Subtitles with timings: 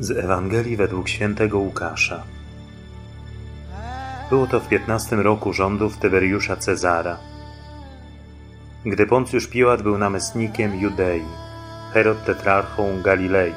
[0.00, 2.22] Z Ewangelii według świętego Łukasza.
[4.30, 7.16] Było to w piętnastym roku rządów Tyberiusza Cezara.
[8.86, 11.24] Gdy Poncjusz Piłat był namestnikiem Judei,
[11.92, 13.54] Herod tetrarchą Galilei,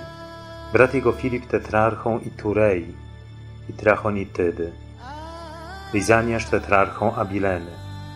[0.73, 2.95] brat jego Filip tetrarchą Iturei
[3.69, 4.71] i Trachonitydy,
[5.93, 7.71] Lizaniasz tetrarchą Abileny,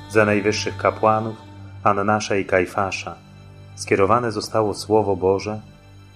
[0.10, 1.36] za najwyższych kapłanów
[1.83, 3.15] Annasza i Kajfasza,
[3.75, 5.61] skierowane zostało Słowo Boże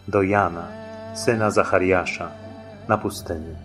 [0.08, 0.79] do Jana,
[1.14, 2.32] syna Zachariasza,
[2.88, 3.56] na pustyni.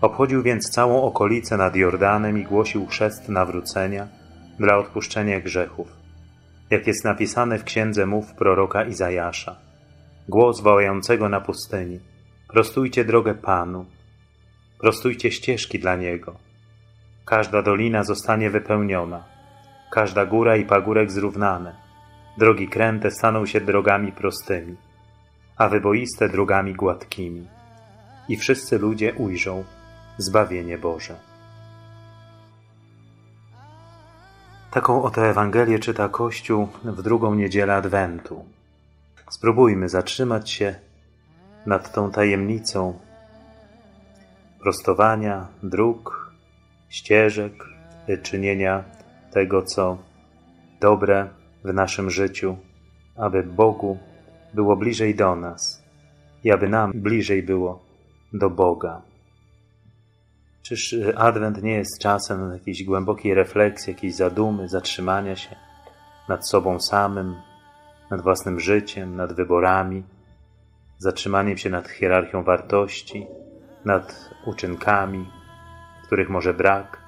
[0.00, 4.08] Obchodził więc całą okolicę nad Jordanem i głosił chrzest nawrócenia
[4.58, 5.88] dla odpuszczenia grzechów,
[6.70, 9.56] jak jest napisane w księdze mów proroka Izajasza.
[10.28, 12.00] Głos wołającego na pustyni:
[12.48, 13.86] Prostujcie drogę Panu,
[14.78, 16.34] prostujcie ścieżki dla Niego.
[17.24, 19.24] Każda dolina zostanie wypełniona,
[19.90, 21.74] każda góra i pagórek zrównane,
[22.38, 24.76] drogi kręte staną się drogami prostymi
[25.56, 27.48] a wyboiste drogami gładkimi.
[28.28, 29.64] I wszyscy ludzie ujrzą
[30.18, 31.16] zbawienie Boże.
[34.70, 38.44] Taką oto Ewangelię czyta Kościół w drugą niedzielę Adwentu.
[39.30, 40.74] Spróbujmy zatrzymać się
[41.66, 42.98] nad tą tajemnicą
[44.60, 46.32] prostowania dróg,
[46.88, 47.52] ścieżek,
[48.22, 48.84] czynienia
[49.30, 49.98] tego, co
[50.80, 51.28] dobre
[51.64, 52.56] w naszym życiu,
[53.16, 53.98] aby Bogu
[54.54, 55.84] było bliżej do nas
[56.44, 57.84] i aby nam bliżej było
[58.32, 59.02] do Boga.
[60.62, 65.56] Czyż y, Adwent nie jest czasem jakiejś głębokiej refleksji, jakiejś zadumy, zatrzymania się
[66.28, 67.34] nad sobą samym,
[68.10, 70.02] nad własnym życiem, nad wyborami,
[70.98, 73.26] zatrzymaniem się nad hierarchią wartości,
[73.84, 75.30] nad uczynkami,
[76.06, 76.98] których może brak,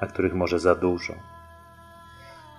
[0.00, 1.14] a których może za dużo.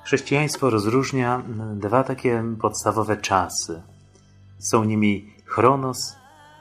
[0.03, 1.43] Chrześcijaństwo rozróżnia
[1.75, 3.81] dwa takie podstawowe czasy–
[4.59, 6.15] są nimi chronos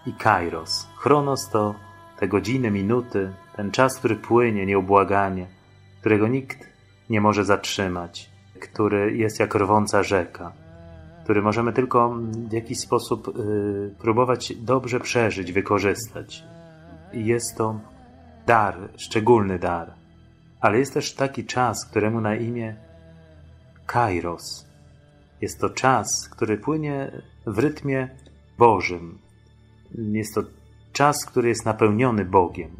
[0.06, 0.89] i kairos.
[0.97, 1.75] Chronos to
[2.19, 5.47] te godziny, minuty, ten czas, który płynie nieubłaganie,
[6.00, 6.59] którego nikt
[7.10, 10.53] nie może zatrzymać, który jest jak rwąca rzeka,
[11.25, 12.15] który możemy tylko
[12.48, 16.44] w jakiś sposób y, próbować dobrze przeżyć, wykorzystać.
[17.12, 17.81] I jest to
[18.47, 19.92] dar, szczególny dar.
[20.60, 22.76] Ale jest też taki czas, któremu na imię
[23.87, 24.66] Kairos.
[25.41, 28.08] Jest to czas, który płynie w rytmie
[28.58, 29.19] Bożym.
[29.94, 30.42] Jest to
[30.92, 32.70] czas, który jest napełniony Bogiem.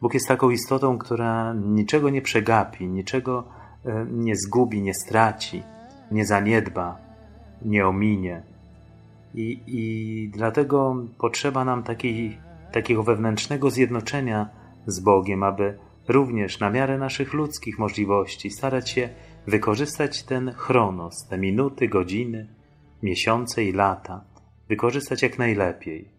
[0.00, 3.44] Bóg jest taką istotą, która niczego nie przegapi, niczego
[3.84, 5.62] e, nie zgubi, nie straci,
[6.10, 6.98] nie zaniedba,
[7.62, 8.42] nie ominie.
[9.34, 11.82] I, i dlatego potrzeba nam
[12.72, 14.48] takiego wewnętrznego zjednoczenia
[14.86, 15.78] z Bogiem, aby
[16.08, 19.08] również na miarę naszych ludzkich możliwości starać się
[19.46, 22.54] wykorzystać ten chronos, te minuty, godziny,
[23.02, 24.24] miesiące i lata,
[24.68, 26.18] wykorzystać jak najlepiej.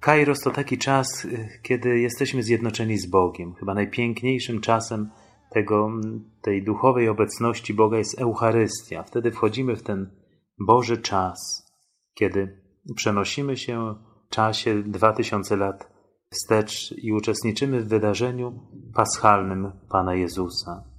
[0.00, 3.54] Kairos to taki czas, y, kiedy jesteśmy zjednoczeni z Bogiem.
[3.54, 5.10] Chyba najpiękniejszym czasem
[5.50, 5.90] tego,
[6.42, 9.02] tej duchowej obecności Boga jest Eucharystia.
[9.02, 10.10] Wtedy wchodzimy w ten
[10.58, 11.38] Boży czas,
[12.14, 12.62] kiedy
[12.96, 13.94] przenosimy się
[14.26, 15.92] w czasie dwa tysiące lat
[16.30, 18.60] wstecz i uczestniczymy w wydarzeniu
[18.94, 20.91] paschalnym Pana Jezusa.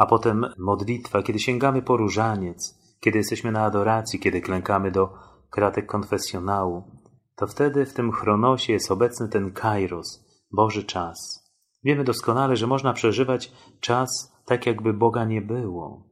[0.00, 5.12] A potem modlitwa, kiedy sięgamy po różaniec, kiedy jesteśmy na adoracji, kiedy klękamy do
[5.50, 6.82] kratek konfesjonału,
[7.36, 11.18] to wtedy w tym chronosie jest obecny ten kairos, Boży czas.
[11.84, 16.08] Wiemy doskonale, że można przeżywać czas tak, jakby Boga nie było.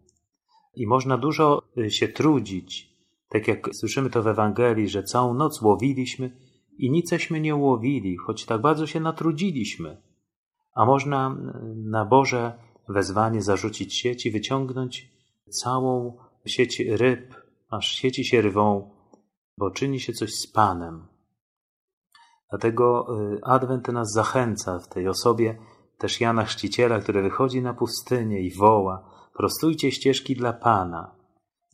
[0.75, 2.93] I można dużo y, się trudzić,
[3.29, 6.37] tak jak słyszymy to w Ewangelii, że całą noc łowiliśmy
[6.79, 10.03] i niceśmy nie łowili, choć tak bardzo się natrudziliśmy.
[10.75, 15.13] A można y, na Boże wezwanie zarzucić sieć i wyciągnąć
[15.63, 17.35] całą sieć ryb,
[17.71, 18.91] aż sieci się rwą,
[19.59, 21.07] bo czyni się coś z Panem.
[22.51, 25.59] Dlatego y, Adwent nas zachęca w tej osobie
[25.99, 31.17] też Jana Chrzciciela, który wychodzi na pustynię i woła: Prostujcie ścieżki dla Pana,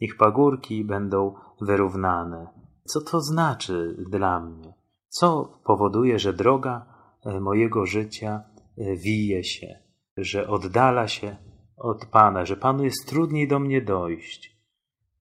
[0.00, 2.46] niech pagórki będą wyrównane.
[2.84, 4.74] Co to znaczy dla mnie?
[5.08, 6.86] Co powoduje, że droga
[7.26, 8.42] y, mojego życia
[8.78, 9.83] y, wije się,
[10.16, 11.36] że oddala się
[11.76, 14.54] od Pana, że Panu jest trudniej do mnie dojść?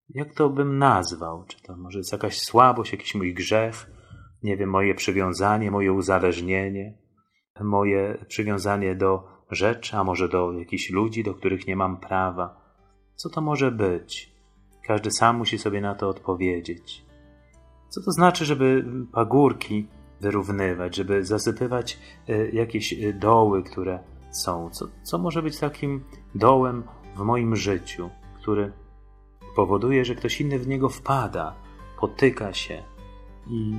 [0.09, 1.45] jak to bym nazwał?
[1.47, 3.91] Czy to może jest jakaś słabość, jakiś mój grzech?
[4.43, 6.97] Nie wiem, moje przywiązanie, moje uzależnienie,
[7.61, 12.61] moje przywiązanie do rzeczy, a może do jakichś ludzi, do których nie mam prawa.
[13.15, 14.33] Co to może być?
[14.87, 17.05] Każdy sam musi sobie na to odpowiedzieć.
[17.89, 19.87] Co to znaczy, żeby pagórki
[20.21, 23.99] wyrównywać, żeby zasypywać e, jakieś e, doły, które
[24.33, 24.69] są?
[24.69, 26.03] Co, co może być takim
[26.35, 26.83] dołem
[27.15, 28.71] w moim życiu, który
[29.55, 31.55] powoduje, że ktoś inny w niego wpada,
[31.99, 32.83] potyka się
[33.47, 33.73] i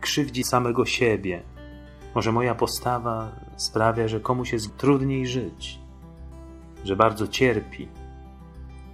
[0.00, 1.42] krzywdzi samego siebie.
[2.14, 5.78] Może moja postawa sprawia, że komuś jest trudniej żyć,
[6.84, 7.88] że bardzo cierpi.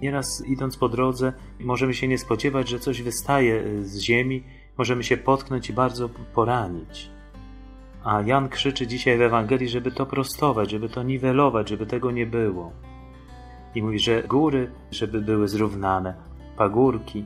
[0.01, 4.43] Nieraz idąc po drodze, możemy się nie spodziewać, że coś wystaje z ziemi,
[4.77, 7.16] możemy się potknąć i bardzo poranić.
[8.03, 12.25] A Jan krzyczy dzisiaj w Ewangelii, żeby to prostować, żeby to niwelować, żeby tego nie
[12.25, 12.71] było.
[13.75, 16.13] I mówi, że góry, żeby były zrównane,
[16.57, 17.25] pagórki.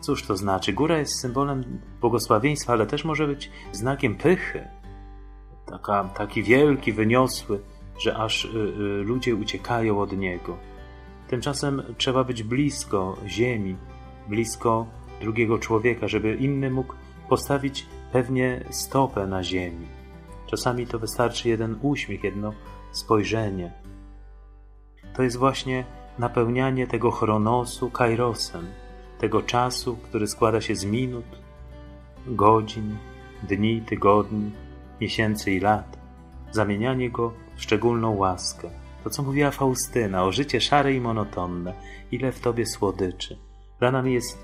[0.00, 0.72] Cóż to znaczy?
[0.72, 4.68] Góra jest symbolem błogosławieństwa, ale też może być znakiem pychy.
[5.66, 7.60] Taka, taki wielki, wyniosły,
[7.98, 10.56] że aż y, y, ludzie uciekają od niego.
[11.28, 13.76] Tymczasem trzeba być blisko ziemi,
[14.28, 14.86] blisko
[15.20, 16.94] drugiego człowieka, żeby inny mógł
[17.28, 19.86] postawić pewnie stopę na ziemi.
[20.46, 22.52] Czasami to wystarczy jeden uśmiech, jedno
[22.92, 23.72] spojrzenie.
[25.16, 25.84] To jest właśnie
[26.18, 28.66] napełnianie tego chronosu kairosem,
[29.18, 31.24] tego czasu, który składa się z minut,
[32.26, 32.96] godzin,
[33.42, 34.50] dni, tygodni,
[35.00, 35.98] miesięcy i lat,
[36.50, 38.70] zamienianie go w szczególną łaskę.
[39.04, 41.74] To, co mówiła Faustyna, o życie szare i monotonne,
[42.12, 43.38] ile w tobie słodyczy.
[43.78, 44.38] Dla nami jest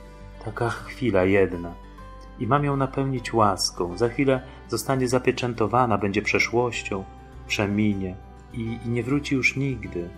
[0.44, 1.88] taka chwila jedna
[2.38, 3.99] i mam ją napełnić łaską.
[3.99, 7.05] Za chwilę zostanie zapieczętowana, będzie przeszłością,
[7.46, 8.17] przeminie
[8.52, 10.08] i, i nie wróci już nigdy.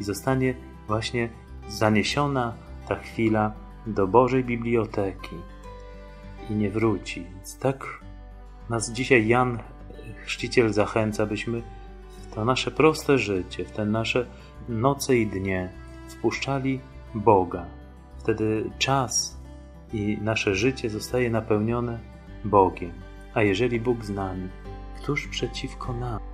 [0.00, 0.54] I zostanie
[0.86, 1.28] właśnie
[1.68, 2.54] zaniesiona
[2.88, 3.52] ta chwila
[3.86, 5.36] do Bożej Biblioteki
[6.50, 7.24] i nie wróci.
[7.34, 8.00] Więc tak
[8.70, 9.58] nas dzisiaj Jan
[10.24, 11.62] Chrzciciel zachęca, byśmy
[12.18, 14.26] w to nasze proste życie, w te nasze
[14.68, 15.72] noce i dnie
[16.08, 16.80] wpuszczali
[17.14, 17.66] Boga.
[18.18, 19.37] Wtedy czas
[19.92, 21.98] i nasze życie zostaje napełnione
[22.44, 22.92] Bogiem.
[23.34, 24.48] A jeżeli Bóg z nami,
[25.02, 26.27] któż przeciwko nam?